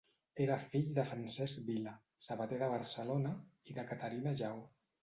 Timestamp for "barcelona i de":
2.75-3.89